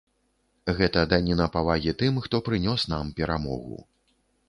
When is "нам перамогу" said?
2.97-3.83